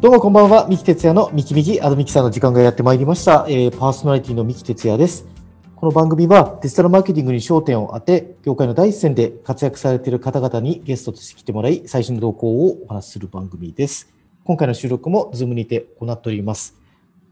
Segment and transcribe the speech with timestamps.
[0.00, 3.44] どうもこんばんは、三木哲也のミキミキアドミキさんの時間がやってまいりました。
[3.50, 5.26] えー、パーソナリティの三木哲也です。
[5.76, 14.10] この番組はデジタルマーケティングに焦点を当て、業界の第一線で活躍されている方々にゲストとして来てもらい、最新の動向をお話しする番組です。
[14.44, 16.80] 今回の収録も Zoom にて行っております。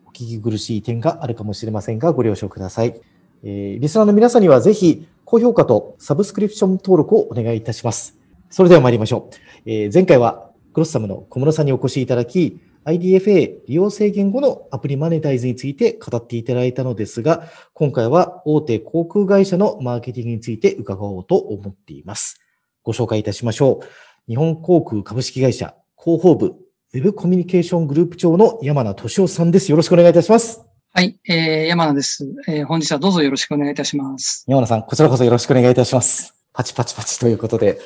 [0.07, 3.01] お聞き苦しい点があるかもしれませんが、ご了承ください。
[3.45, 8.19] えー、リスナーの皆さんにはぜひ、高評価とサブスクリプション登録をお願いいたします。
[8.51, 9.37] それでは参りましょう。
[9.65, 10.48] えー、前回は
[10.79, 22.41] ロッサムの小室さんにお越しいただき、IDFA 利用制限後のアプリマネタイズについて語っていただいたのですが、今回は大手航空会社のマーケティングについて伺おうと思っています。
[22.83, 23.87] ご紹介いたしましょう。
[24.29, 26.55] 日本航空株式会社広報部
[26.95, 29.71] ウェブコミュニケーショングループ長の山名俊夫さんです。
[29.71, 30.63] よろしくお願いいたします。
[30.95, 32.65] はい、えー、山名です、えー。
[32.65, 34.45] 本日はどうぞよろしくお願いいたします。
[34.49, 36.35] 山名さん、こちらこそよろしくお願いいたします。
[36.55, 37.79] パチパチパチということで、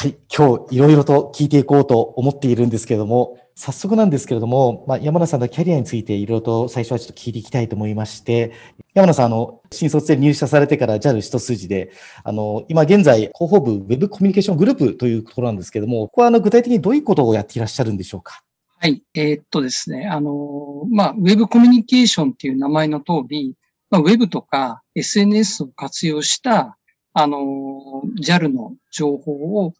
[0.00, 8.52] はい、今日いろいろと聞いていこうと思っているんですけれども、早速なんですけれども、まあ、山名さんのキャリアについていろいろと最初はちょっと聞いていきたいと思いまして、
[8.94, 11.90] 山名さん、あの、新卒で入社されてから JAL 一筋で、
[12.22, 18.44] あの、今現在、広報部ウェブコミュニケーショングループというところなんですけれども、ここはあの具体的にどういうことをやっていらっしゃるんでしょうか？
[18.78, 23.56] はい、えー、っとですね、あの、まあ、ウェブコミュニケーションっていう名前の通り、
[23.90, 26.78] まあ、ウェブとか SNS を活用した、
[27.14, 29.74] あの、JAL の情報を、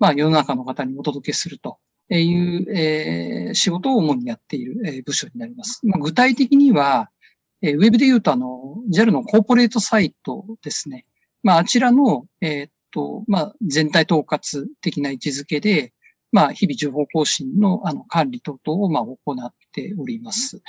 [0.00, 1.78] まあ、世の中の方にお届けすると
[2.10, 5.80] いう、え、仕事を主にやっている、部署になります。
[5.86, 7.10] まあ、具体的には、
[7.62, 11.04] え、ウェブで言うと、あの、JAL のコーポレートサイトですね。
[11.42, 15.92] まあ、あちらの、えー、っと、まあ、全体統括的な位置づけで、
[16.32, 20.62] まあ、日々情報更新のあの管理等々をまあ行っております。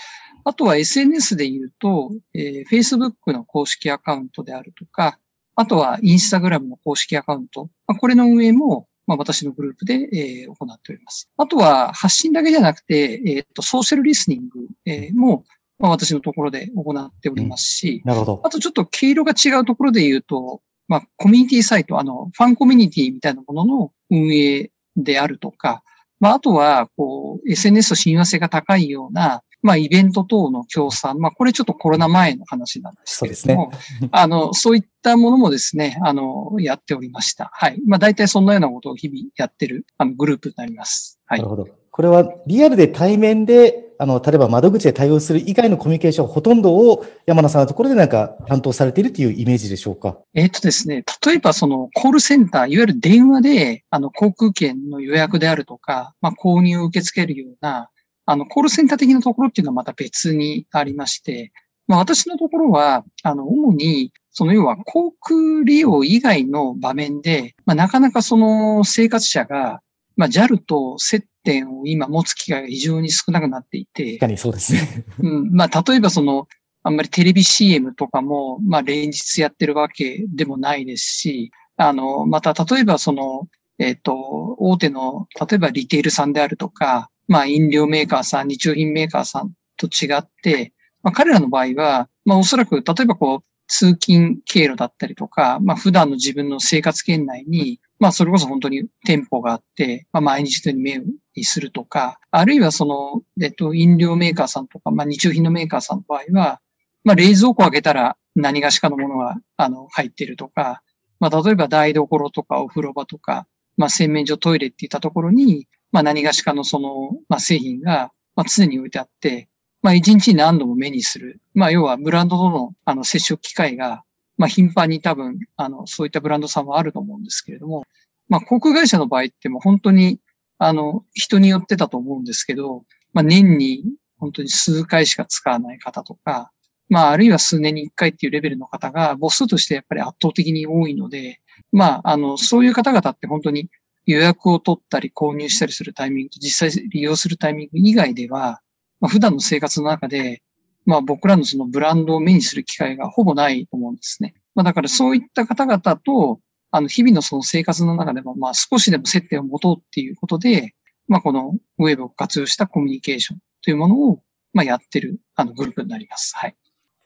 [0.44, 5.20] あとは SNS で言うと、えー、Facebook の公式アカウントであるとか、
[5.56, 11.30] あとは Instagram の公式アカウント、まあ、これの運営もまあ、私のグループで、えー、行っております。
[11.36, 15.44] あとは発信だけじゃなくて、えー、っと、ソーシャルリスニング、えー、も、
[15.80, 18.42] まあ、私のところで行っておりますし、うん、なるほど。
[18.46, 25.84] あとちょっと毛色が違うところで言うと、まあ、コミュニティサイト、あの、ファンコミュニティみたいなものの運営であるとか、
[26.22, 31.20] まあ、あとは、こう、SNS と親和性が高いような、まあ、イベント等の協賛。
[31.20, 37.50] まあ、これちょっとコロナ前の話なんですけれども、ね、 あの、そういったものもですね、あの、やっておりました。
[37.54, 37.80] はい。
[37.86, 41.20] まあ、大体そんなようなことを日々やってる、あの、グループになります。
[41.26, 41.40] はい。
[41.40, 41.68] なるほど。
[41.92, 50.18] これはリアルで対面で、あの、例えば窓口で対応する以外のコミュニケーションほとんどを山名さんのところでなんか担当されているというイメージでしょうか？
[50.34, 57.90] えっ、とですね、例えばそのコールセンター、いわゆる電話で、あの、航空券の予約であるとか、まあ、購入を受け付けるような、
[58.26, 61.52] あの、コールセンター的なところっていうのはまた別にありまして、
[61.88, 69.82] まあ私のところは、あの、主に、その要は航空利用以外の場面で、まあなかなかその生活者が、
[70.16, 74.06] まあ JAL と接点を今持つ機会が非常に少なくなっていて。
[74.14, 75.06] 確かにそうですね。
[75.20, 75.52] うん。
[75.52, 76.48] まあ例えばその、
[76.84, 83.48] あんまりテレビ CM とかも、まあ連日やってるわけでもないですし、あの、また例えばその、
[83.80, 84.16] えっ、ー、と、
[84.60, 101.02] 大手の、例えばリテールさんであるとか、まあ、飲料メーカーさん、日用品メーカーさんと違って、まあ、彼らの場合は、まあ、おそらく、例えばこう、通勤経路だったりとか、まあ、普段の自分の生活圏内に、まあ、それこそ本当に店舗があって、まあ、毎日のように目
[101.38, 106.60] にするとか、あるいはその、えっと、飲料メーカーさんとか、まあ、日用品のメーカーさんの場合は、
[107.06, 110.82] まあ、冷蔵庫開けたら何がしかのものが、あの、入ってるとか、
[111.22, 119.50] まあ、例えば台所とかお風呂場とか、まあ、洗面所、トイレっていったところに、まあ何がしかのその、まあ製品が、まあ常に置いてあって、
[119.82, 121.42] まあ一日に何度も目にする。
[121.54, 124.04] まあ要はブランドとのあの接触機会が、
[124.38, 127.84] まあ頻繁に多分、あの、そういったブランドさんはあると思うんですけれども、
[128.30, 130.20] まあ航空会社の場合っても本当に、
[130.58, 133.84] あの、人によってたと思うんですけど、まあ年に
[134.18, 136.52] 本当に数回しか使わない方とか、
[136.88, 143.70] まああるいは数年に一回っていうレベルの方が母数としてやっぱり圧倒的に多いので、まああの、そういう方々って本当に
[144.06, 148.62] 予約を取ったり購入したりするタイミング、実際利用するタイミング以外では、
[149.00, 150.42] まあ、普段の生活の中で、
[150.86, 154.34] まあ僕らのそのブランドを目にする機会がほぼないと思うんですね。
[154.56, 156.40] まあだからそういった方々と、
[156.72, 160.74] あの日々のその生活の中でも、まあ少しでも接点を持とうっていうことで、
[161.08, 164.24] まあこのウェブを活用したコミュニケーションというものを、
[164.54, 166.34] まあやってるあのグループになります。
[166.36, 166.56] はい。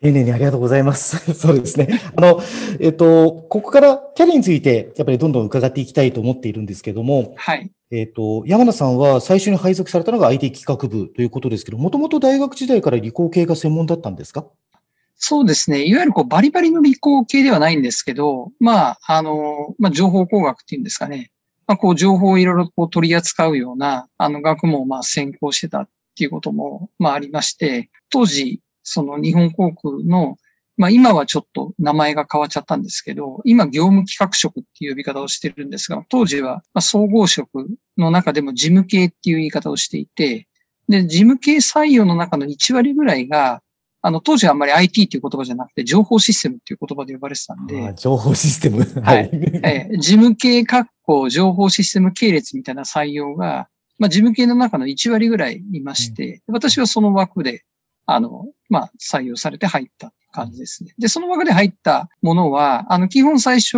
[0.02, 1.18] 丁寧にありがとうございます。
[1.34, 2.02] そうですね。
[2.16, 2.42] あの、
[2.80, 7.72] えっと、ここからキャリアについて、やっぱりどんどん伺っていきたいと思っているんですけども、はい。
[7.92, 14.46] えっと、山名さんは最初に配属されたのが IT 企画部ということですけど、もともと大学時代から理工系が専門だったんですか？
[15.18, 15.86] そうですね。
[15.86, 21.32] いわゆるこうバリバリの理工系ではないんですけど、まあ、あの、まあ、情報工学っていうんですかね。
[21.68, 30.38] まあ、こう情報をいろいろこう取り扱うような、あの学問をまあ専攻してたっっていうことも、まあありまして、当時、その日本航空の、
[30.78, 37.68] まあ今はちょっと名前が変わっちゃったんですけど、今業務企画職っていう呼び方をしてるんですが、当時は総合職
[37.98, 40.48] の中でも事務系っていう言い方をしていて、
[40.88, 43.62] で、事務系採用の中の1割ぐらいが、
[44.02, 47.94] あの、当時はあんまり IT っていう言葉じゃなくて、情報システムっていう言葉で呼ばれてたんで。
[47.98, 49.30] 情報システムはい。
[49.64, 53.68] えー、事務系括弧情報システム系列みたいな採用が、
[53.98, 57.64] まあ、事務系の中の1割ぐらいいまして、うん、私はその枠で、
[58.06, 60.94] あの、まあ、採用されて入った感じですね。
[60.98, 63.78] で、その枠で入ったものは、あの、基本最初、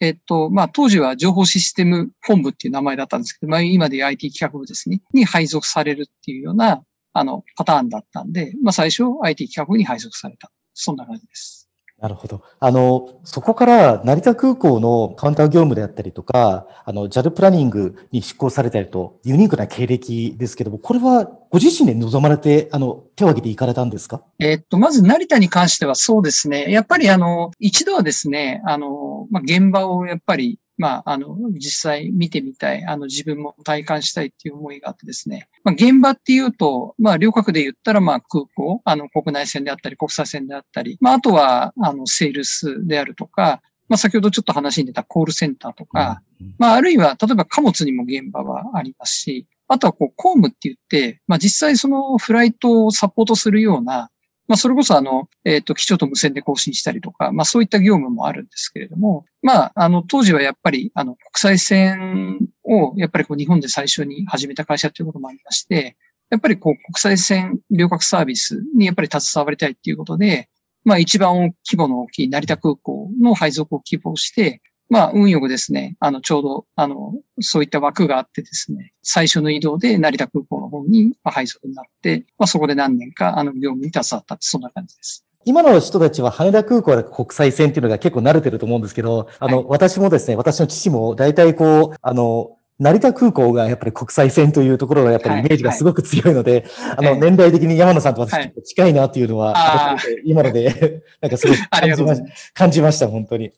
[0.00, 6.82] えっと、まあ、当時は情報システム本部っていう名前だったんですけど、まあ、今で IT 企画部ですね、に配属されるっていうような、
[7.12, 10.50] あの、パターンだったんで、まあ、最初 IT 企画部に配属された。
[10.74, 11.65] そんな感じです。
[11.98, 12.42] なるほど。
[12.60, 24.22] あの、そこから成田空港のカウンター業務であったりとか、あの、JAL プランニングに執行されたりと、ユニークな経歴ですけども、これはご自身で望まれて、あの、手を挙げていかれたんですか？
[24.38, 26.70] えっと、まず成田に関してはそうですね。
[26.70, 35.48] やっぱりあの、一度はですね、あの、まあ、現場をやっぱりまあ、あの、実際見てみたい、あの、自分も体感したいっていう思いがあってですね。
[35.64, 46.22] まあ、現場っていうと、まあ、両角で言ったら、まあ、空港、あの、国内線であったり、国際線であったり、まあ、あとは、あの、セールスであるとか、まあ、先ほどちょっと話に出たコールセンターとか、
[46.58, 54.10] まあ、あるいは、例えば貨物にも現場はありますし、あとは、こう、公務って言って、まあ、実際そのフライトをサポートするような、
[54.48, 65.96] まあ、それこそあの、えっ、ー、と、機長と無線で更新したりとか、まあ、そういった業務もあるんですけれども、まあ、あの、当時はやっぱり、あの、国際線を、やっぱりこう、日本で最初に始めた会社ということもありまして、
[66.30, 70.48] やっぱりこう、国際線旅客サービスにやっぱり携わりたいっていうことで、
[70.84, 85.24] まあ、一番規模の大きい成田空港の配属を希望して、まあ、運よくですね、あの、ちょうど、あの、そういった枠があってですね、最初の移動で成田空港の方に配属になって、まあ、そこで何年か、あの、業務に携わったって、そんな感じです。
[85.44, 96.96] 今の人たちは羽田空港で国際線っていうのが結構慣れてると思うんですけど、あの、はい、私もですね、私の父も大体こう、あの、成田空港がやっぱり国際線というところがやっぱりイメージがすごく強いので、はい。
[96.96, 102.14] はい、あの、年代的に山野さんと私近いなっていうのは、はい、今ので、 なんかすごい 感じま
[102.52, 103.52] 感じました、本当に。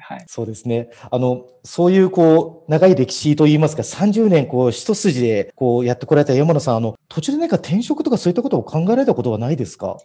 [0.00, 0.90] はい、 そうですね。
[1.10, 9.96] あの、そういうこう、長い歴史といいますか、30年こう、一筋でこう、やってこられた山野さん、あの、途中で何か転職とかそういったことを考えられたことはないですか？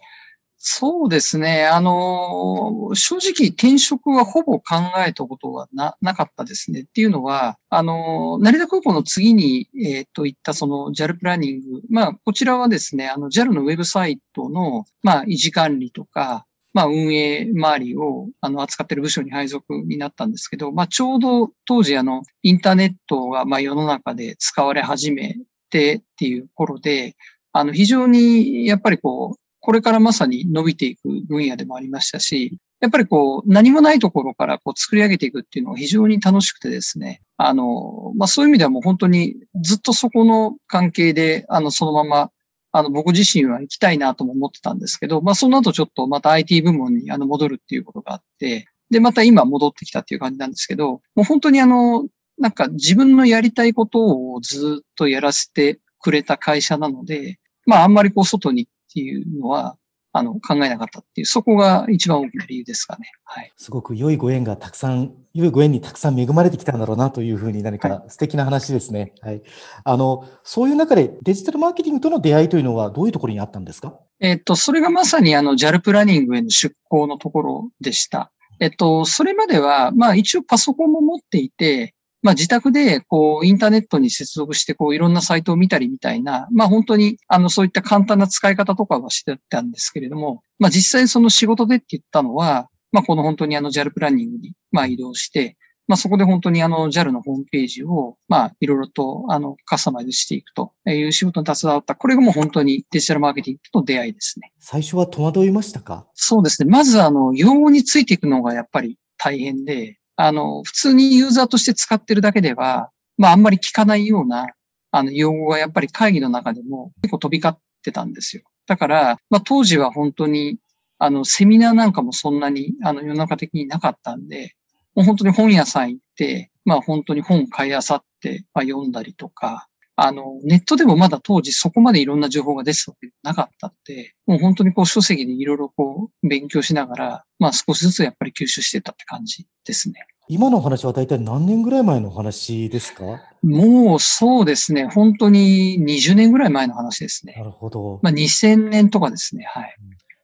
[0.64, 1.66] そうですね。
[1.66, 6.82] あの、正直転職はほぼ考えたことはな、なかったですね。
[6.82, 11.82] っていうのは、あの、成田空港の次に、えっ、と、行ったその JAL プランニング。
[11.90, 25.38] まあ、こちらはですね、あの JAL のウェブサイトの、まあ、維持管理とか、まあ、運営周りを、あの、扱っている部署に配属になったんですけど、まあ、ちょうど当時、あの、インターネットが、まあ、世の中で使われ始め
[25.70, 27.16] てっていう頃で、
[27.52, 37.22] あの、非常に、やっぱりこう、これからまさに伸びていく分野でもありましたし、やっぱりこう、何もないところからこう作り上げていくっていうのが非常に楽しくてですね。
[37.36, 42.30] あの、まあ、そういう意味ではもう本当にずっとそこの関係で、あの、そのまま、
[42.72, 59.76] あの、僕自身は行きたいなとも思ってたんですけど、まあ、その後ちょっとまた IT 部門にあの戻るっていうことがあって、で、また今戻ってきたっていう感じなんですけど、もう本当にあの、なんか自分のやりたいことをずっとやらせてくれた会社なので、まああんまりこう外にっていうのは、
[60.14, 63.10] あの、考えなかったっていう、そこが一番大きな理由ですかね。
[63.24, 63.50] はい。
[63.56, 69.14] すごく良いご縁がたくさん、良いご縁にたくさん恵まれてきたんだろうなというふうに何か素敵な話ですね。
[69.22, 69.42] はい、はい。
[69.84, 73.98] あの、そういう中でデジタルマーケティングとの出会いというのはどういうところにあったんですか？
[74.20, 78.30] えっと、それがまさにあの、JAL プランニングへの出向のところでした。
[78.60, 95.56] えっと、それまでは、まあ一応パソコンも持っていて、まあ自宅でこうインターネットに接続してこういろんなサイトを見たりみたいな、まあ本当にあのそういった簡単な使い方とかはしてたんですけれども、まあ実際その仕事でって言ったのは、まあこの本当にあの JAL プランニングにまあ移動して、
[95.88, 101.96] まあそこで本当にあの JAL のホームページをまあいろいろとあのカスタマイズしていくという仕事に携わった。
[101.96, 104.52] これがもう本当にデジタルマーケティングとの出会いですね。
[104.60, 106.06] 最初は戸惑いましたか？
[106.14, 106.70] そうですね。
[106.70, 114.46] まずあの用語についていくのがやっぱり大変で、あの、普通にユーザーとして使ってるだけでは、まああんまり聞かないような、
[114.90, 118.42] あの、用語がやっぱり会議の中でも結構飛び交ってたんですよ。
[118.66, 120.58] だから、まあ当時は本当に、
[120.98, 124.54] あの、セミナーなんかもそんなに、あの、世の中的になかったんで、
[124.94, 129.68] もう本当に本屋さん行って、まあ本当に本買いあさって、まあ読んだりとか、
[130.04, 140.06] あの、ネットでもまだ当時そこまでいろんな情報が出てたわけでなかったので、もう本当にこう書籍でいろいろこう勉強しながら、まあ少しずつやっぱり吸収してたって感じですね。
[140.28, 143.04] 今のお話は大体何年ぐらい前のお話ですか？
[143.42, 144.86] もうそうですね。
[144.86, 147.34] 本当に20年ぐらい前の話ですね。
[147.36, 147.98] なるほど。
[148.02, 149.44] まあ2000年とかですね。
[149.48, 149.76] はい。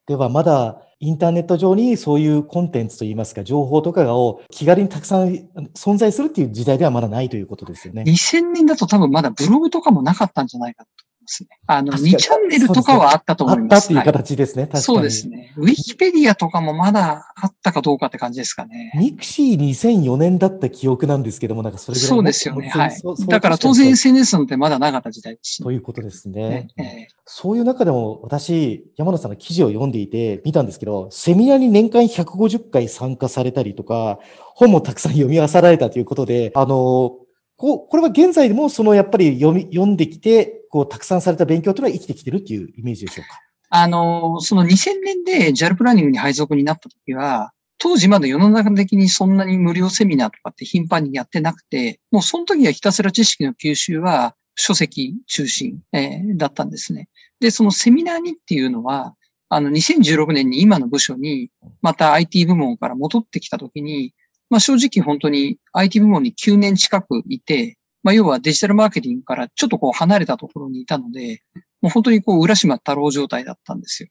[0.08, 5.34] ではまだインターネット上にそういうコンテンツといいますか、情報とかがを気軽にたくさん
[5.76, 8.02] 存在するっていう時代ではまだないということですよね。
[8.02, 10.90] 2000年だと多分まだブログとかもなかったんじゃないかと
[11.28, 11.48] ますね。
[11.66, 13.80] あの、確かに2チャンネルとかはあったとあ思います。
[13.80, 14.62] ったっていうはい形ですね。
[14.62, 14.84] 確かに。
[14.84, 15.54] そうですね。
[15.56, 18.92] ウィキペディアとかもまだあったかどうかって感じですかね。
[18.96, 22.68] mixi 2004年だった記憶なんですけども、なんかそれぐらいそうですよね。
[22.68, 23.02] はい。
[23.28, 26.68] だから当然 SNS なんてまだなかった時代ですしということですねね。
[26.78, 34.18] えそういう中でも私、山田さんの記事を読んでいて見たんですけど、セミナーに年間150回参加されたりとか、
[34.54, 37.16] 本もたくさん読み漁られたということで、あの、
[37.58, 43.40] こうこれは現在でもそのやっぱり読み、読んできて、こう、たくさんされた勉強というのは生きてきてるっていうイメージでしょうか？
[43.70, 57.08] あの、その2000年で JAL プランニングに配属になった時は、当時まだ世の中的にそんなに無料セミナーとかって頻繁にやってなくて、もうその時はひたすら知識の吸収は書籍中心、えーだったんですね。
[57.40, 59.14] で、そのセミナーにっていうのは、
[59.48, 61.50] あの、2016年に今の部署に、
[61.80, 64.12] また IT 部門から戻ってきた時に、
[64.50, 71.42] まあ正直本当に IT 部門に9年近くいて、まあ要はデジタルマーケティングからちょっとこう離れたところにいたので、
[71.80, 74.08] もう本当にこう浦島太郎状態だったんですよ。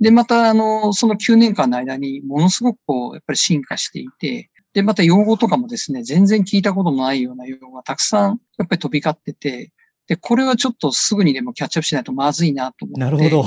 [0.00, 9.72] で、また、あの、その9年間の間にものすごくこう、やっぱり進化していて、で、また用語とかもですね、全然聞いたこともないような用語がたくさん、やっぱり飛び交ってて、
[10.06, 13.00] で、これはちょっとすぐにでもキャッチアップしないとまずいなと思って。
[13.00, 13.44] なるほど。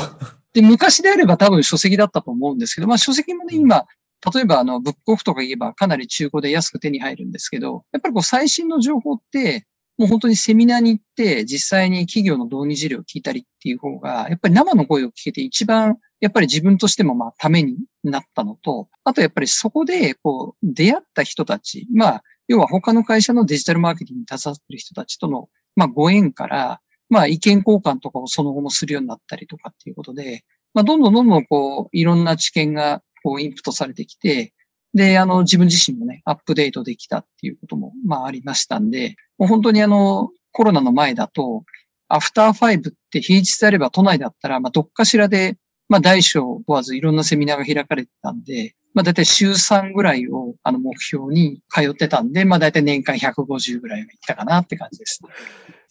[0.53, 3.85] で、昔であれば多分書籍だったと思うんですけど、まあ書籍もね、今、
[4.33, 9.65] 例えばあの、ブックオフとか言えばかなり中古で安く手に入るんですけど、やっぱりこう最新の情報って、
[9.97, 34.53] もう本当にセミナーに行って、実際に企業の導入事例を聞いたりっていう方が、やっぱり生の声を聞けて一番、やっぱり自分としてもまあためになったのと、あとやっぱりそこでこう出会った人たち、まあ、要は他の会社のデジタルマーケティングに携わっている人たちとの、まあご縁から、まあ意見交換とかをその後もするようになったりとかっていうことで、まあどんどんどんどんこういろんな知見がこうインプットされてきて、
[34.93, 41.63] で、あの自分自身もね、アップデートできたっていうこともまあありましたんで、もう本当にあのコロナの前だと、
[42.09, 45.57] アフターファイブって平日であれば都内だったら、まあどっかしらで、
[45.89, 55.19] まあ大小問わずいろんなセミナーが開かれてたんで、まあ大体週3ぐらいをあの目標に通ってたんで、まあ大体年間150ぐらいは行ったかなって感じです。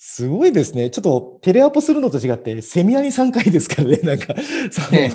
[0.04, 0.90] すごいですね。
[0.90, 3.98] ちょっとテレアポするのと違って、セミナーに3回ですからね。
[4.02, 4.34] なんか、
[4.70, 5.10] そええ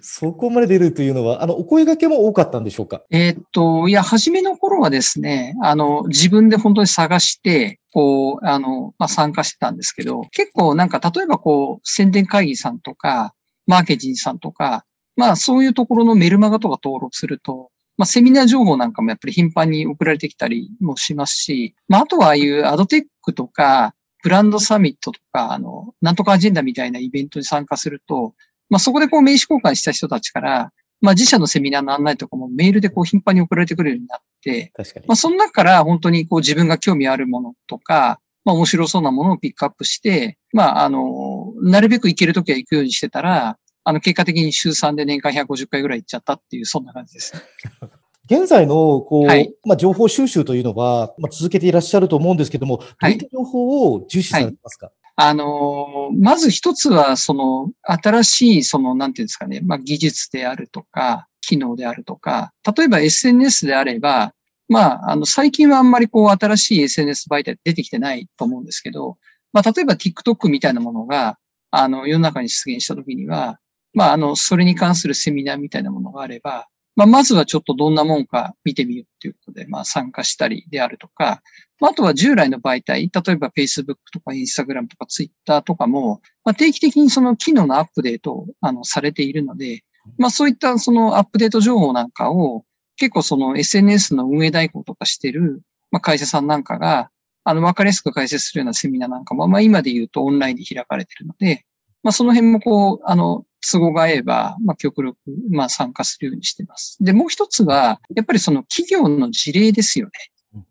[0.00, 3.02] そこまで出るというのは、あの、お声掛けも多かったんでしょうか？
[3.10, 13.34] えーっと、いや、初めの頃はですね、あの、自分で本当に探して、こう、あの、まあ、参加してたんですけど、結構なんか、例えばこう、宣伝会議さんとか、
[13.66, 14.84] マーケティングさんとか、
[15.16, 28.34] まあ、そういうところのメルマガとか登録すると、まあ、セミナー情報なんかもやっぱり頻繁に送られてきたりもしますし、まあ、あとはああいうアドテックとか、ブランドサミットとか、あの、なんとかアジェンダみたいなイベントに参加すると、
[28.70, 35.16] まあ、そこでこう名刺交換した人たちから、まあ、自社のセミナーの案内とかもメールでこう頻繁に送られてくるようになって、確かにまあ、。
[35.16, 47.34] その中から本当にこう自分が興味あるものとか、まあ、面白そうなものをピックアップして、まあ、あの、なるべく行けるときは行くようにしてたら、あの、結果的に週3で年間150回ぐらい行っちゃったっていう、そんな感じです。
[48.26, 49.54] 現在の、こう、はい。
[49.66, 64.32] まあ、情報収集というのは、まあ、続けていらっしゃると思うんですけども、どういった情報を重視されてますか、あの、まず一つは、その、新しい、その、なんていうんですかね、まあ、技術であるとか、機能であるとか、例えば SNS であれば、
[64.68, 69.18] まあ、あの、最近はあんまりこう、新しい SNS 媒体出てきてないと思うんですけど、
[69.52, 71.38] まあ、例えば TikTok みたいなものが、
[71.70, 73.58] あの、世の中に出現したときには、
[73.94, 81.42] まあ、あの、それに関するセミナーみたいなものがあれば、まあ、まずはちょっとどんなもんか見てみるっていうことで、まあ、参加したりであるとか、
[81.82, 89.82] あ、とは従来の媒体、例えば Facebook とか Instagram とか Twitter とかも、まあ、定期的にその機能のアップデートをあのされているので、
[90.18, 92.64] まあ、そういったそのアップデート情報なんかを
[92.96, 97.10] 結構その SNS の運営代行とかしてる、まあ、会社さんなんかが、
[97.42, 101.64] あの、わかりやすく解説するようなセミナーなんかも、まあ、今で言うとオンラインで開かれてるので、
[102.02, 105.18] まあ、その辺もこう、あの、都合が合えば、まあ、極力、
[105.50, 106.96] まあ、参加するようにしています。
[107.00, 110.12] で、もう一つは、やっぱりその企業の事例ですよね。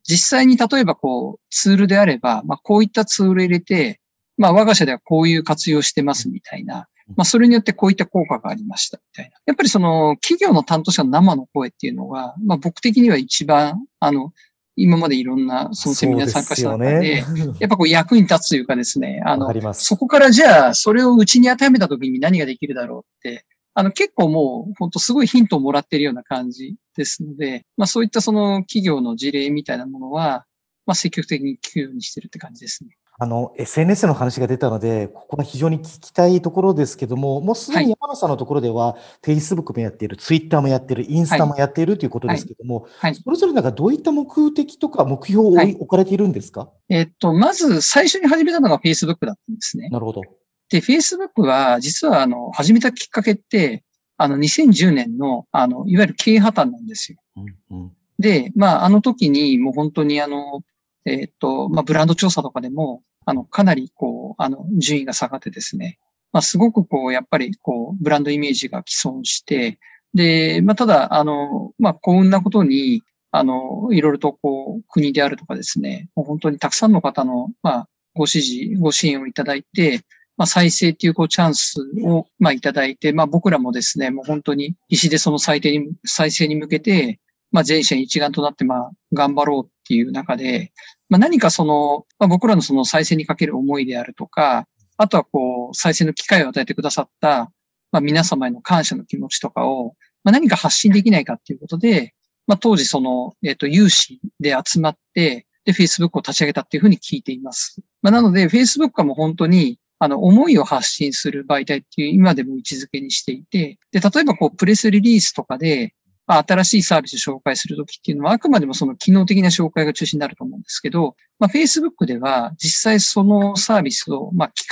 [0.03, 3.99] 実際に例えばこう、ツールであれば、まあ、こういったツール入れて、
[4.37, 9.37] まあ、我が社ではこういう活用してますみたいな、まあ、それによってこういった効果がありましたみたいな。
[9.45, 14.31] やっぱりその、企業の担当者の生の声っていうのが、まあ、僕的には一番、あの、
[14.75, 17.25] 今までいろんなそのセミナー参加した中で、でね、
[17.59, 30.45] やっぱこう役に立つというかですね、あの、そこからじゃあ、それをうちに当てはめたときに何ができるだろうって、あの、結構もう、本当すごいヒントをもらってるような感じですので、まあそういったその企業の事例みたいなものは、
[30.85, 32.97] まあ積極的に聞くようにしてるって感じですね。
[33.19, 42.89] あの、SNS の話が出たので、ここは非常に聞きたいところですけども、もうすでに山野さんのところでは、Facebook もやっている、Twitter もやっている、インスタもやっているということですけども、はい。
[42.99, 49.89] はい、それぞれなんかどういった目的とか目標を置かれているんですか、えっと、まず最初に始めたのが Facebook だったんですね。
[49.89, 50.21] なるほど。
[50.69, 53.83] で、Facebook は実はあの、始めたきっかけって、
[54.17, 57.19] あの、2010年の、あの、いわゆる経営破綻なんですよ。
[57.35, 57.41] う
[57.75, 60.61] んうん、で、まあ、あの時にもう本当にあの、
[61.05, 65.99] えっ、と、まあ、ブランド調査とかでも、あの、かなりこう、あの、順位が下がってですね、
[66.31, 69.79] まあ、すごくこう、やっぱりこう、ブランドイメージが既存して、
[70.13, 80.01] で、まあ、ただ、あの、まあ、幸運なことに、あの、いろいろとこう、国であるとかですね、もう本当にたくさんの方の、まあ、ご支持、ご支援をいただいて、
[80.37, 87.19] まあ、再生っていうこうチャンスを、まあ、いただいて、まあ、僕らもですね、もう本当に必死でその再生に、再生に向けて、
[87.51, 90.71] まあ、全社一丸となって、まあ、頑張ろうっていう中で、
[91.09, 94.65] まあ、何かその、まあ、僕らのその再生にかける思いであるとか、
[94.97, 97.51] あとはこう、再生の機会を与えてくださった、
[97.91, 102.13] まあ、皆様への感謝の気持ちとかを、まあ、何か発信できないかっていうことで、
[102.47, 107.81] まあ、当時その、えっ、ー、と、有志で集まって、で、Facebook を立ち上げたっていうふうに聞いています。
[108.01, 115.93] まあ、なので、Facebook はもう本当に、あの、思いを発信する媒体っていう今でも位置づけにしていて、で、例えばこう、プレスリリースとかで、
[116.25, 124.67] まあ、新しいサービスを紹介するときっていうのは、あくまでもその機能的な紹介が中心になると思うんですけど、まあ、Facebook では実際そのサービスを、まあ、企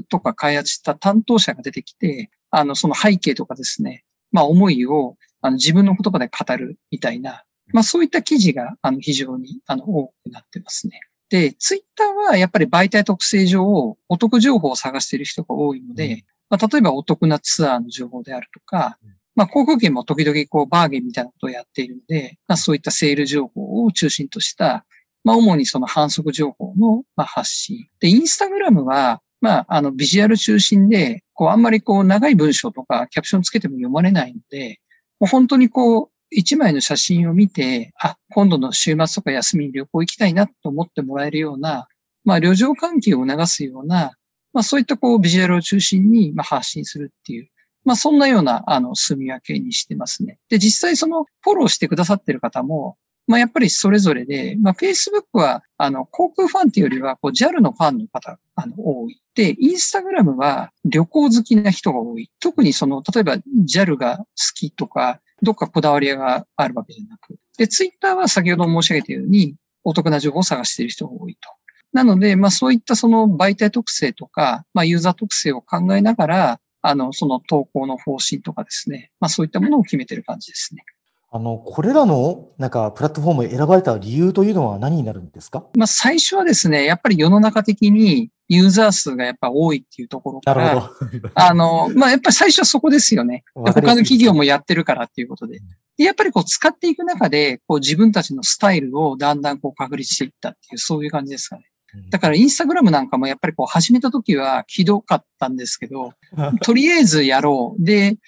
[0.00, 11.00] 画とか開発した担当者が出てきて、あの、その背景とかですね、まあ、思いを、あの、自分の言葉で語るみたいな、まあ、そういった記事が、あの、非常に、あの、多くなってますね。
[11.28, 13.62] で、ツイッターはやっぱり媒体特性上、
[14.08, 18.98] お得情報を探している人が多いので、まあ、例えばお得なツアーの情報であるとか、
[19.38, 24.84] まあ、航空券も時々こうバーゲンみたいなことをやっているので、まあ、そういったセール情報を中心とした、
[25.22, 27.86] まあ、主にその反則情報のま発信。
[28.00, 34.80] で、インスタグラムは、まあ、あの、ビジュアル中心で、こう、あんまりこう、長い文章とかキャプションつけても読まれないので、
[35.20, 41.86] もう本当にこう、一枚の写真を見て、あ、今度の週末とか休みに旅行行きたいなと思ってもらえるような、
[42.24, 44.16] まあ、旅情関係を促すような、
[44.52, 47.48] まあ、そういったこう、ビジュアルを中心に、まあ、発信するっていう、
[47.88, 50.38] まあ、そんなような、あの、住み分けにしてますね。
[50.50, 59.22] で、実際その、フォローしてくださってる方も、まあ、やっぱりそれぞれで、まあ、Facebook は、あの、航空ファンっていうよりは、こう、JAL のファンの方、あの、多い。
[59.34, 62.30] で、インスタグラムは旅行好きな人が多い。
[62.40, 64.24] 特にその、例えば JAL が好
[64.54, 67.38] きとか、どっかこだわりがあるわけじゃなく。
[67.56, 71.48] で、Twitter は先ほど申し上げたように、お得な情報を探している人が多いと。
[71.94, 79.10] なので、まあそういったその媒体特性とか、まあユーザー特性を考えながら、あの、その投稿の方針とかですね。
[79.20, 80.84] まあそういったものを決めてる感じですね。
[81.30, 85.66] あの、これらの、なんか、プラットフォームを選ばれた理由というのは何になるんですか？
[85.76, 91.30] まあ、最初はですね、やっぱり世の中的にユーザー数がやっぱ多いっていうところから、なるほど。
[91.34, 93.44] あの、まあ、やっぱり最初はそこですよね。
[93.54, 95.60] 他の企業もやってるからっていうことで。
[95.98, 101.64] でやっぱりこう使っていく中で、こう自分たちのスタイルをだんだんこう確立していったっていう、そういう感じですかね。
[102.10, 106.12] だからインスタグラムなんかもやっぱりこう始めた時はひどかったんですけど、
[106.62, 107.84] とりあえずやろう。
[107.84, 108.18] で、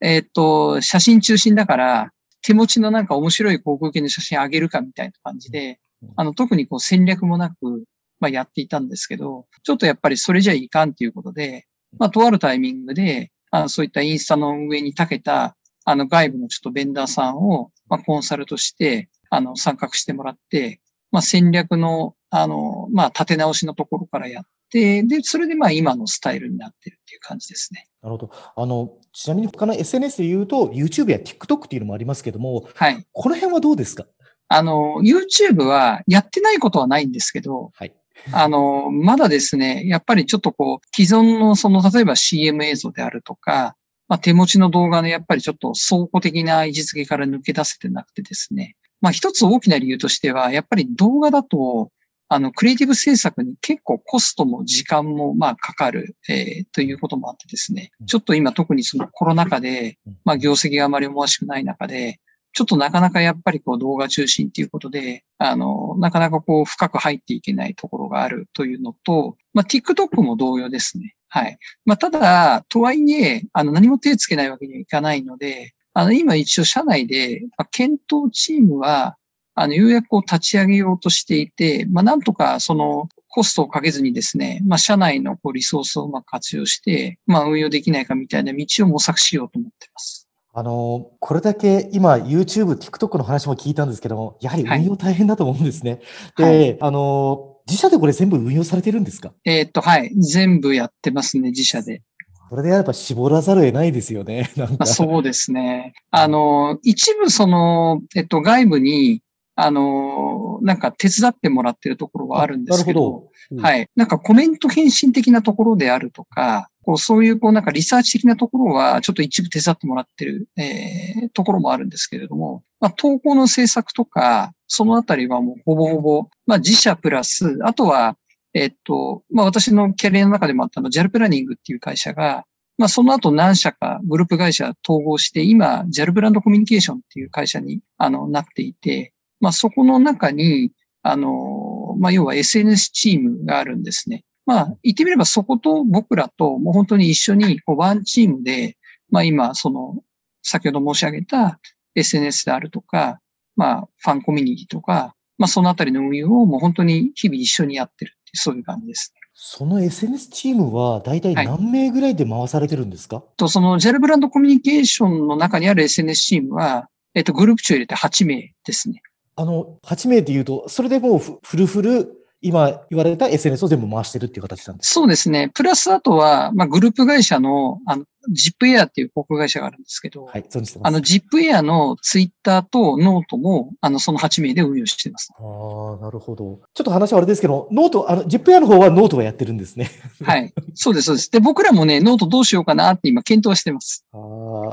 [0.00, 5.78] えっ、と、写真中心だから、手持ちのなんか面白い航空券の写真あげるかみたいな感じで、
[6.16, 7.84] あの、特にこう戦略もなく、
[8.18, 11.66] まあやっていたんですけど、ちょっとやっぱりそれじゃいかんっていうことで、
[11.98, 20.80] まあとあるタイミングで、あのそういったインスタの運営に長けた、あの外部のちょっとベンダーさんを、まあコンサルとして、あの参画してもらって、
[21.10, 27.86] まあ戦略の、あの、まあ立て直しのところからやって、で、それでまあ今のスタイルになってるっていう感じですね。
[28.02, 28.30] なるほど。
[28.56, 33.04] あの、ちなみに他の SNS で言うと、YouTube や TikTok っていうのもありますけども、はい。
[33.12, 34.06] この辺はどうですか？
[34.48, 37.92] あの、YouTube はやってないことはないんですけど、はい。
[38.32, 43.76] あの、まだですね、やっぱりちょっとこう、既存のその、例えば CM 映像であるとか、
[44.08, 48.76] まあ、手持ちの動画のやっぱりちょっと倉庫的な位置づけから抜け出せてなくてですね。
[49.00, 51.90] まあ一つ大きな理由としては、やっぱり動画だと、
[52.32, 62.20] あの、クリエイティブ制作に結構コストも時間も、まあ、かかる、えー、ということもあってですね、ちょっと今特にそのコロナ禍で、まあ、業績があまり思わしくない中で、
[62.52, 71.16] ちょっとなかなかやっぱりこう動画中心っていうことで、あの、なかなかこう深く入っていけないところがあるというのと、まあ、TikTok も同様ですね。
[71.28, 71.58] はい。
[71.84, 79.16] まあ、ただ、とはいえ、あの、何も手つけないわけにはいかないので、あの、今一応社内で、まあ、検討チームは、
[79.60, 90.26] あの、ようやくこう立ち上げようとしていて、まあ、なんとかそのコストをかけずにですね、まあ、社内のこうリソースをうまく活用して、まあ、運用できないかみたいな道を模索しようと思っています。
[90.52, 96.00] あの、これだけ今 YouTube、TikTok の話も聞いたんですけども、やはり運用大変だと思うんですね。
[96.34, 99.32] はい、で、あの、自社でこれ全部運用されてるんですか？
[99.44, 100.10] えー、っと、はい。
[100.16, 102.02] 全部やってますね、自社で。
[102.48, 104.50] それでやっぱ絞らざるを得ないですよね。
[104.58, 105.92] なんかそうですね。
[106.10, 109.22] あの、一部その、えっと、外部に、
[109.62, 113.88] あの、なんか手伝ってもらってるところはあるんですけど、ど、うん、はい。
[113.96, 128.16] なんかコメント返信的なところであるとか、こうそういうこうなんかリサーチ的なところはちょっと一部手伝ってもらってる、えー、ところもあるんですけれども、まあ、投稿の制作とか、そのあたりはもうほぼほぼ、まあ自社プラス、あとは、
[128.54, 132.44] えっと、まあ私のキャリアの中でもあったの、JAL プランニングっていう会社が、
[132.78, 140.72] まあその後何社かグループ会社統合して、今 JAL ブランドコミュニケーションっていう会社にあのなっていて、まあそこの中に、
[141.02, 144.24] あの、まあ要は SNS チームがあるんですね。
[144.46, 148.76] まあ、言ってみればそこと僕らともう本当に一緒にこうワンチームで、
[149.08, 150.02] まあ今、その、
[150.42, 151.60] 先ほど申し上げた
[151.94, 153.20] SNS であるとか、
[153.56, 169.00] まあ、ファンコミュニティとか、まあそのあたりの運用をもう本当に日々一緒にやってるっていう、そういう感じです、その SNS チームは大体何名ぐらいで回されてるんですか、はい、と、そのジェルブランドコミュニケーションの中にある SNS チームは、えっと、グループ長入れて8名ですね。
[169.40, 175.50] あの、8名っていうと、それでもうフルフル今言われた SNS を全部回してるっていう形なんですそうですね。
[175.54, 180.88] プラスあとは、まあ、グループ会社の、あの、ジップエアっていう航空会社があるんですけど、はい、存じてます。
[180.88, 185.32] あの、ジップエアのツイッターとノートも、あの、その8名で運用しています。
[185.38, 186.60] ああ、なるほど。
[186.74, 189.90] ちょっと話はあれですけど、 note、あの、 ZIPAIRの方はノートはやってるんですね。
[190.22, 190.52] はい。
[190.74, 191.30] そうです、そうです。
[191.30, 194.04] で、僕らもね、ノートどうしようかなって今検討してます。
[194.12, 194.18] あ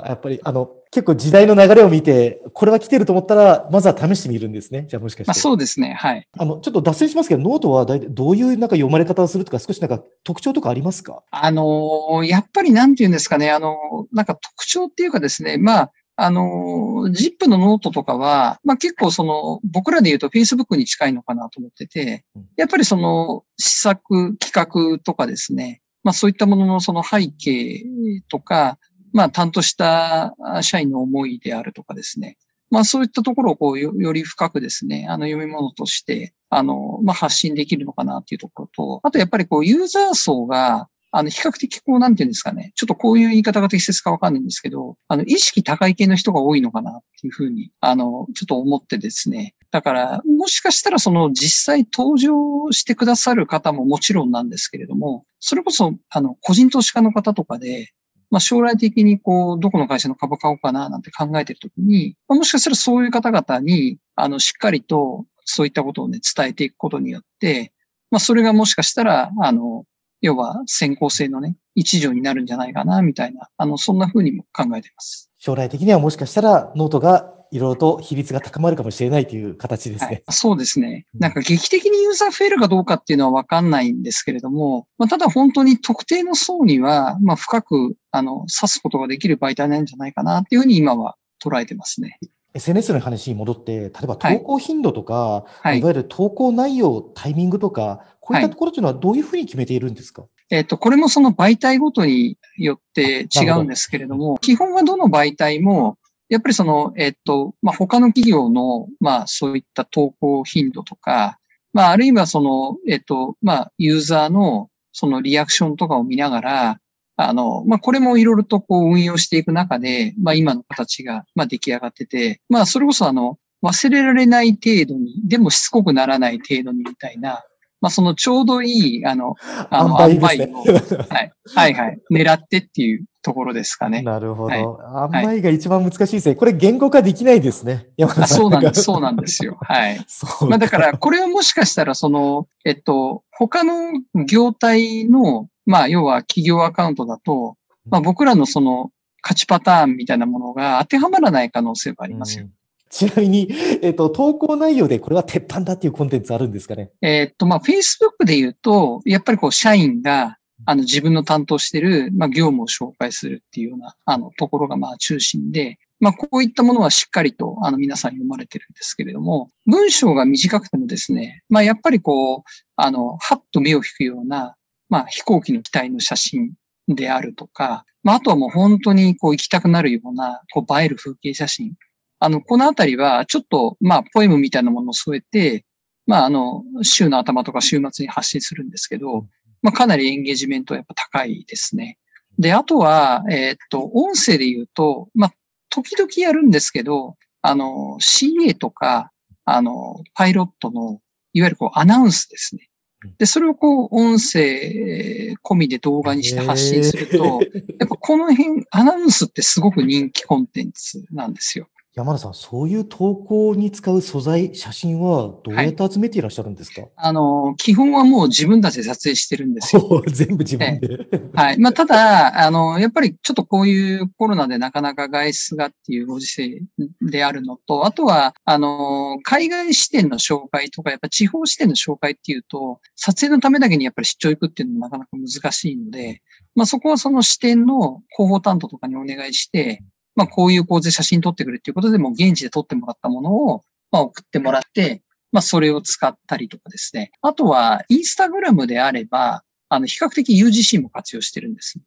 [0.04, 4.86] あ、やっぱり、あの、結構時代の流れを見て、これは来てると思ったら、まずは試してみるんですね。
[4.88, 5.30] じゃあもしかして。
[5.30, 5.94] まあ、そうですね。
[5.94, 6.26] はい。
[6.38, 11.24] あの、ちょっと脱線しますけど、ノートは大体どういうなんか読まれ方をするとか、少しなんか特徴とかありますか？
[11.30, 27.86] あのー、やっぱりなんて言うんですかね、あのー、なんか特徴っていうかですね、まあ、あの、ZIP のノートとかは、まあ結構その、僕らで言うと Facebook に近いのかなと思ってて、やっぱりその、施策、企画とかですね、まあそういったもののその背景
[28.30, 28.80] とか、
[29.14, 32.38] まあ、担当した社員の思いであるとかですね。
[32.70, 42.72] まあ、そういったところをこうよ、より深くですね、あの、読み物として、あの、まあ、発信できるのかなっていうところと、あとやっぱりこう、ユーザー層が、あの、比較的こう、なんていうんですかね。
[42.76, 49.56] ちょっとこういう言い方が適切かわかんないんですけど、あの、意識高い系の人が多いのかなっていうふうに、あの、ちょっと思ってですね。
[49.72, 57.92] だから、もしかしたらその実際登場してくださる方ももちろんなんですけれども、それこそ、あの、個人投資家の方とかで、
[58.30, 67.72] まあ、将来的にこう、どこの会社の株買おうかななんて考えてるときに、まあ、もしかしたらそういう方々に、あの、しっかりとそういったことをね、伝えていくことによって、
[68.12, 69.86] まあ、それがもしかしたら、あの、
[70.22, 75.30] 要は先行性のね、一助になるんじゃないかな、みたいな、あの、そんな風にも考えています。
[75.38, 80.08] 将来的にはもしかしたらノートがいろいろと比率が高まるかもしれないという形ですね。
[80.08, 81.06] はい、そうですね。
[81.14, 92.20] なんか劇的にユーザー増えるかどうかっていうのはわかんないんですけれども、まあ、ただ本当に特定の層には、まあ、深く、あの、指すことができる媒体なんじゃないかなっていうふうに今は捉えてますね。
[92.58, 105.98] SNS の話に戻って、例えば投稿頻度とか、はい、いわゆる投稿内容、タイミングとか、こういったところというのはどういうふうに決めているんですか、はいえっ、と、これもその媒体ごとによって違うんですけれども、基本はどの媒体も、
[106.30, 111.38] やっぱりその、えっと、まあ、他の企業の、まあ、そういった投稿頻度とか、
[111.74, 116.80] まあ、あるいはその、えっと、まあ、ユーザーの、そのリアクションとかを見ながら、
[117.18, 127.44] あの、まあ、これもいろいろとこう運用していく中で、まあ、今の形が、まあ、出来上がってて、まあ、それこそあの、忘れられない程度に、でもしつこくならない程度にみたいな、
[127.82, 129.36] まあ、そのちょうどいい、あの、
[129.70, 130.64] あの、塩梅を、
[131.10, 134.04] はい、はい、はい、狙ってっていうところですかね。
[134.04, 134.50] なるほど。
[134.50, 136.36] はい、塩梅が一番難しいですね。
[136.36, 137.88] これ言語化できないですね。
[137.98, 138.38] 山田さん。
[138.38, 139.58] そうなんです、そうなんですよ。
[139.62, 140.00] はい。
[140.48, 143.92] まあ、だから、これはもしかしたら、その、えっと、他の
[144.26, 147.56] 業態の、まあ、要は企業アカウントだと、
[147.90, 148.90] まあ、僕らのその、
[149.22, 152.46] 勝ちパターンみたいなものが当てはまらない可能性がありますよ。
[152.46, 152.52] うん。
[152.90, 153.50] ちなみに、
[153.82, 156.92] えっ、ー、と、投稿内容でこれは鉄板だっていうコンテンツあるんですかね？
[157.02, 172.42] えっ、と、まあ、Facebook で言うと、やっぱりこう、社員が、あの、自分の担当している、まあ、業務を紹介するっていうような、あの、ところが、まあ、中心で、まあ、こういったものはしっかりと、あの、皆さん読まれてるんですけれども、文章が短くてもですね、まあ、やっぱりこう、
[172.76, 174.56] あの、はっと目を引くような、
[174.90, 176.54] まあ、飛行機の機体の写真
[176.88, 181.74] であるとか、まあ、あとはもう本当にこう行きたくなるような、こう映える風景写真
[182.20, 185.66] あの、このあたりは、ちょっと、まあ、ポエムみたいなものを添えて、
[186.08, 189.28] まあ、あの、週の頭とか週末に発信するんですけど、
[189.62, 191.98] まあ、かなりエンゲージメントはやっぱ高いですね。
[192.40, 195.34] で、あとは、えー、っと、音声で言うと、まあ、
[195.70, 199.12] 時々やるんですけど、あの、CA とか、
[199.46, 201.00] あの、パイロットの、
[201.34, 202.70] いわゆるこう、アナウンスですね。
[203.18, 207.42] で、それをこう、音声込みで動画にして発信すると、
[207.80, 211.68] やっぱこの辺、アナウンスってすごく人気コンテンツなんですよ。
[211.98, 220.04] 山田さん、そういう投稿に使う素材、写真はどうやって集めていらっしゃるんですか、はい、あの、基本はもう自分たちで撮影してるんですよ。
[220.06, 221.08] 全部自分で。
[221.34, 221.58] はい。
[221.58, 226.62] まあ、ただ、あの、やっぱりちょっとこういうコロナでなかなか外出がっていうご時世
[227.02, 236.22] であるのと、あとは、あの、海外視点の紹介とか、やっぱ地方視点の紹介っていうと、撮影のためだけにやっぱり出張行くっていうのもなかなか難しいので、
[236.54, 239.82] まあ、そこはその視点の広報担当とかにお願いして、
[240.18, 247.12] まあ、こういう構図で写真撮ってくれっていうことで、もう現地で撮ってもらったものを、まあ、送ってもらって、まあ、それを使ったりとかですね。
[247.22, 251.80] あとは、インスタグラムであれば、あの、比較的 UGC も活用してるんです。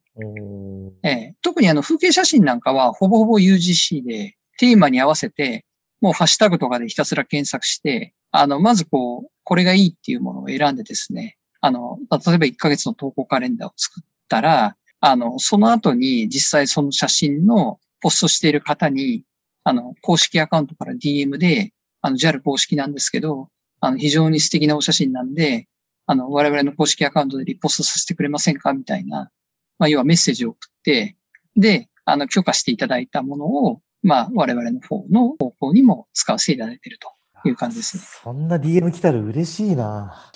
[1.03, 5.65] ええ、特にあの、風景写真なんかは、ほぼほぼ UGC で、テーマに合わせて、
[6.01, 19.25] もうハッシュタグとかでひたすら検索して、あの、まずこう、これがいいっていうものを選んでですね、あの、例えば1ヶ月の投稿カレンダーを作ったら、あの、その後に実際その写真のポストしている方に、
[19.65, 23.49] あの、公式アカウントから DM で、あの、JAL 公式なんですけど、
[23.81, 25.67] あの、非常に素敵なお写真なんで、
[26.07, 29.31] あの、我々の公式アカウントでリポストさせてくれませんかみたいな、
[29.79, 31.17] まあ、要はメッセージを送って、
[31.57, 38.03] で、あの、許可していただいたものを、まあ、我々の方の方向にも使わせていただいているという感じですね。
[38.23, 40.31] そんな DM 来たら嬉しいな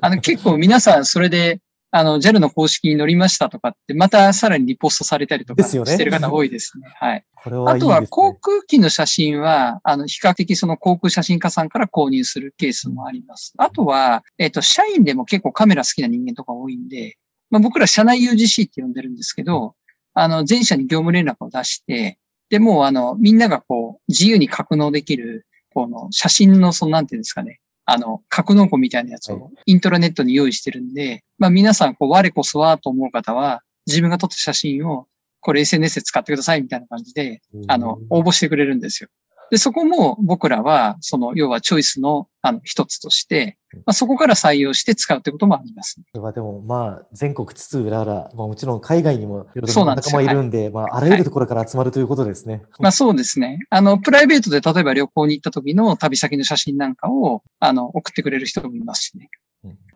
[0.00, 1.60] あの、結構皆さんそれで、
[1.98, 6.92] あの、JAL の公式に乗りましたとかって、またさらにリポストされたりとかしてる方多いですね。
[6.94, 7.24] はい。
[7.34, 13.54] これはいい、ね、あとは航空機の写真は、あの、比較的その航空写真家さんから購入するケースもあります。
[13.56, 17.16] あとは、えっ、ー、と、社員でも結構カメラ好きな人間とか多いんで、
[17.48, 19.74] まあ、僕ら社内 UGC って呼んでるんですけど、
[20.12, 22.18] あの、全社に業務連絡を出して、
[22.50, 35.06] で、もうあの、みんながこう、自由に格納できる、この写真の、その、なんていうんですかね、あの、格納庫みたいなやつをイントラネットに用意してるんで、まあ皆さん、こう、我こそはと思う方は、自分が撮った写真を、
[35.40, 39.08] これ SNS で使ってくださいみたいな感じで、あの、応募してくれるんですよ。
[39.50, 46.06] で、そこも僕らは、その、要はチョイスの、あの、一つとして、まあ、そこから採用して使うということもあります、ね。
[46.12, 52.54] それはでも、まあ、全国津々浦々、まあ、もちろん海外にもいろいろ仲間いるんで、まあ、あらゆるところから集まるということですね。
[52.54, 53.58] はい、まあ、そうですね。
[53.70, 59.28] あの、プライベートで例えば旅行に行った時の旅先の写真なんかを、あの、送ってくれる人もいますしね。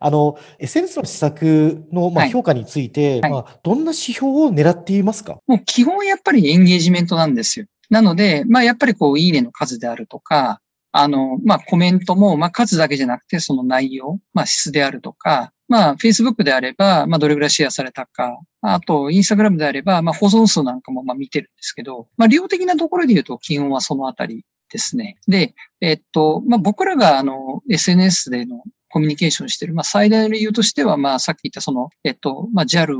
[0.00, 5.38] あの、SNS の施策の、まあ、評価について、はい、まあ、どんな指標を狙っていますか？
[5.46, 7.66] もう基本やっぱりエンゲージメントなんですよ。
[7.90, 10.60] なので、まあ、やっぱりこう、いいねの数であるとか、
[10.92, 25.16] あの、まあ、コメントも、まあ、数だけじゃなくて、その内容、まあ、質であるとか、まあ、Facebook であれば、まあ、どれぐらいシェアされたか、あと、Instagram であれば、まあ、保存数なんかも、まあ、見てるんですけど、まあ、量的なところで言うと、基本はそのあたりですね。
[25.28, 32.96] で、えっと、まあ、僕らが、あの、SNS でのコミュニケーションしてる、まあ、最大の理由としては、まあ、さっき言ったその、えっと、まあ、JAL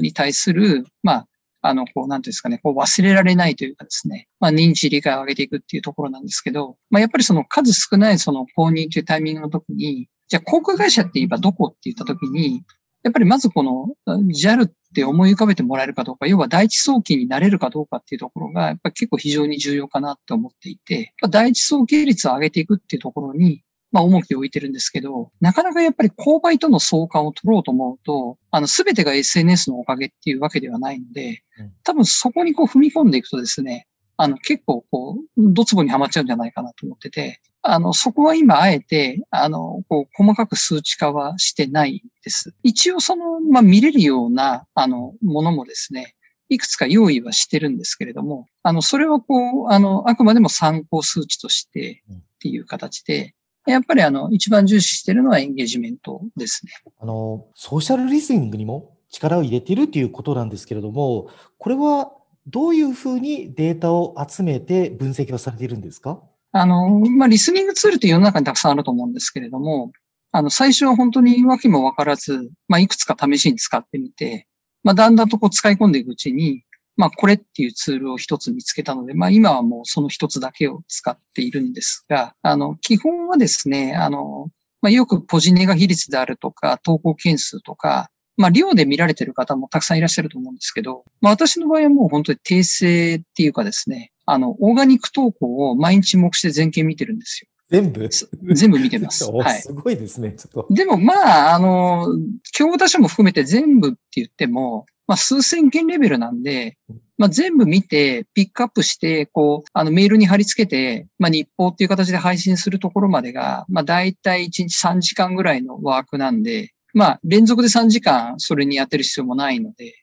[0.00, 1.28] に対する、まあ、
[1.62, 12.64] あの、こう、なんていうんですかね、こう忘れられないというかですね、まあ認知理解を上げていくっていうところなんですけど、まあやっぱりその数少ないその購入というタイミングの時に、じゃあ航空会社って言えばどこって言った時に、
[13.04, 31.42] やっぱりまずこの JAL って思い浮かべてもらえるかどうか、要は第一早期になれるかどうかっていうところが、やっぱり結構非常に重要かなって思っていて、第一早期率を上げていくっていうところに、まあ、重きを置いてるんですけど、なかなかやっぱり購買との相関を取ろうと思うと、あの、すべてが SNS のおかげっていうわけではないので、
[31.84, 42.54] 多分そこにこう踏み込んでいくとですね、あの、結構こう、ドツボにはまっちゃうんじゃないかなと思ってて、あの、そこは今あえて、あの、こう、細かく数値化はしてないです。
[42.62, 46.16] 一応その、まあ、見れるような、あの、ものもですね、
[46.48, 53.34] いくつか用意はしてるんですけれども、あの、それはこう、あの、あくまでも参考数値としてっていう形で、
[53.66, 56.72] やっぱりあの、一番重視しているのはエンゲージメントですね。
[56.98, 62.12] あの、ソーシャルリスニングにも力を入れているということなんですけれども、これは
[62.46, 66.20] どういうふうにデータを集めて分析をされているんですか？
[66.50, 69.92] あの、まあ、リスニングツールって世の中にたくさんあると思うんですけれども、
[70.32, 74.48] あの、最初は本当に訳もわからず、まあ、いくつか試しに使ってみて、
[74.82, 76.64] まあ、だんだんとこう使い込んでいくうちに、
[76.96, 84.50] まあ、これっていうツールを一つ見つけたので、まあ、今はもうその一つだけを使っているんですが、あの、基本はですね、あの、
[84.82, 97.48] まあ、よくポジネガ比率であるとか、投稿件数とか、まあ、量で見られてる方もたくさんいらっしゃると思うんですけど、まあ、私の場合はもう本当に訂正っていうかですね、あの、オーガニック投稿を毎日目視で全件見てるんですよ。
[97.70, 98.08] 全部？
[98.54, 99.24] 全部見てます。
[99.32, 99.60] はい。
[99.62, 100.74] すごいですね、ちょっと。
[100.74, 102.06] でもまあ、あの、
[102.52, 106.76] 競合他社も含めて全部って言っても、まあ数千件レベルなんで、
[107.18, 119.94] まあ全部見て、ピックアップして、こう、あのメールに貼り付けて、まあ日報っていう形で配信するところまでが、まあ大体1日3時間ぐらいのワークなんで、まあ連続で3時間それにやってる必要もないので、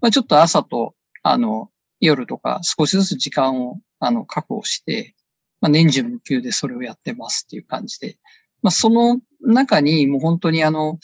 [0.00, 5.14] まあちょっと朝と、あの、夜とか少しずつ時間を、あの、確保して、
[5.60, 8.18] まあ年中無休でそれをやってますっていう感じで、
[8.62, 10.98] まあその中にもう本当にあの、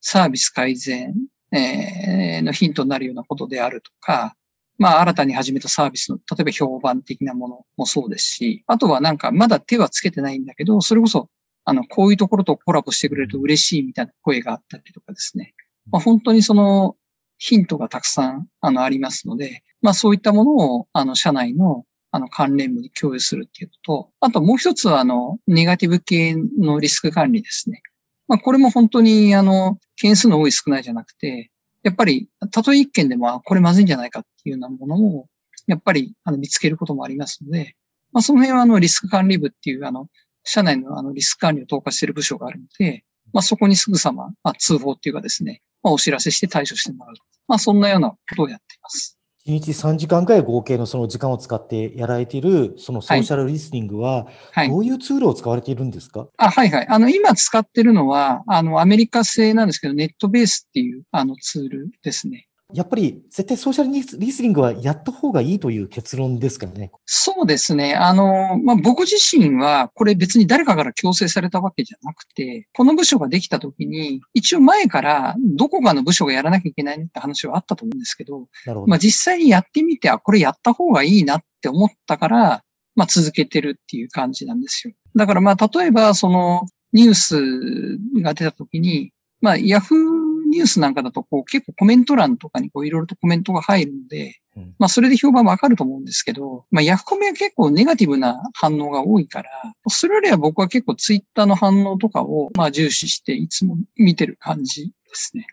[0.00, 1.14] サービス改善、
[1.58, 4.36] え、のヒントになるようなことであるとか、
[4.78, 11.28] まあ、新たに始めたサービスの、例えば評判的なものもそうですし、あとはなんか、まだ手はつけてないんだけど、それこそ、
[11.64, 15.54] あの、こういうところとコラボしてくれると嬉しいみたいな声があったりとかですね。
[15.90, 16.96] まあ、本当にその、
[17.38, 27.82] ヒントがたくさん、あの、ありますので、まあ、そういったものを、あの、社内の、あの、関連部に共有するっていうと、あともう一つは、あの、ネガティブ系のリスク管理ですね。
[28.28, 31.50] まあ、これも本当に、あの、件数の多い少ないじゃなくて、
[31.82, 35.26] やっぱり、たとえ一件でも、これまずいんじゃないかっていうようなものを、
[35.66, 37.76] やっぱり、あの、見つけることもありますので、
[38.12, 40.08] まあ、その辺は、あの、リスク管理部っていう、あの、
[40.44, 47.14] 社内のあの、リスク管理を投下している部署があるので、まあ、そこにすぐさま、まあ、通報っていうかですね、まあ、お知らせして対処してもらう。
[47.48, 49.18] まあ、そんなようなことをやっています。
[49.46, 54.26] 1日3時間くらい合計のその時間を使ってやられている、そのソーシャルリスニングは、
[54.68, 56.86] どういうツールを使われているんですか、はい、あはいはい。
[56.88, 62.46] あの、今使ってるのは、あの、アメリカ製なんですけど、ネットベースっていう、あの、ツールですね。
[62.72, 66.90] やっぱり絶対ソーシャルリスニングはやった方がいいという結論ですかね。
[67.04, 67.94] そうですね。
[67.94, 82.64] あの、まあ、僕自身はこれ別に誰かから強制されたわけじゃなくて、この部署ができた時に、一応前からどこかの部署がやらなきゃいけないって話はあったと思うんですけど、どまあ、実際にやってみて、あ、これやった方がいいなって思ったから、
[82.96, 84.94] まあ、続けてるっていう感じなんですよ。
[85.14, 90.23] だからまあ、例えばそのニュースが出た時に、まあ、ヤフー
[90.54, 99.50] ニュースなんかだと、こう、結構コメント欄とかにこう、いろいろとコメントが入るので、うん、まあ、それで評判わかると思うんですけど、まあ、ヤフコメは結構ネガティブな反応が多いから、
[99.88, 105.46] それよりは僕は結構ツイッターの反応とかを、まあ、重視していつも見てる感じですね。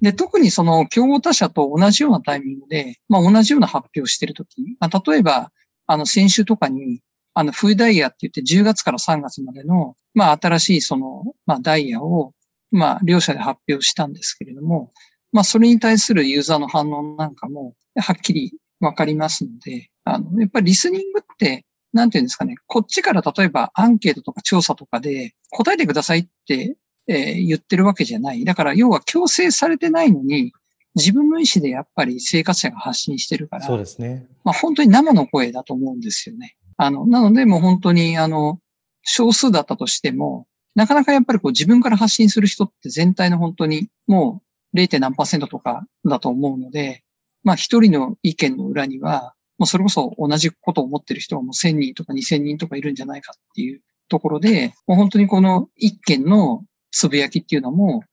[0.00, 5.50] で、特にその競合他社と同じようなタイミングで、まあ、同じような発表してるとき、まあ、例えば、
[5.86, 7.00] あの、先週とかに、
[7.34, 12.32] あの、冬ダイヤって言って10月から3月までの、まあ、新しいその、まあ、ダイヤを、
[12.72, 14.90] まあ、両者で発表したんですけれども、
[15.30, 28.44] まあ、それに対するユーザーの反応なんかも、はっきりわかりますので、あの、やっぱりリスニングって、なんていうんですかね、こっちから例えばアンケートとか調査とかで答えてくださいって、えー、言ってるわけじゃない。
[28.44, 30.52] だから要は強制されてないのに、
[30.94, 33.62] 自分の意思でやっぱり生活者が発信してるから。
[33.62, 34.26] そうですね。
[34.44, 36.56] まあ本当に生の声だと思うんですよね。
[36.76, 38.58] あの、なのでもう本当にあの、
[39.02, 44.42] 少数だったとしても、なかなかやっぱりこう自分から発信する人って全体の本当にも
[44.74, 45.00] う 0.
[45.00, 47.02] 何パーセントとかだと思うので、
[47.44, 58.04] まあ一人の意見の裏には、もうそれこそ同じことを思ってる人はもう1000人とか2000人とかいるんじゃないかっていうところで、もう本当にこの一件のつぶやきっていうのも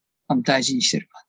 [0.43, 1.21] 大事にしてる感